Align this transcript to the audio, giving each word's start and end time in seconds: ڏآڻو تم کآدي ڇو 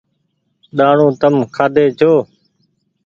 ڏآڻو 0.77 1.07
تم 1.21 1.35
کآدي 1.55 1.85
ڇو 1.99 2.11